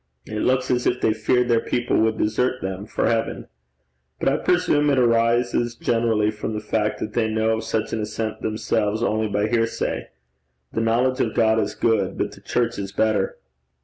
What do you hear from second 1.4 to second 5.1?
their people would desert them for heaven. But I presume it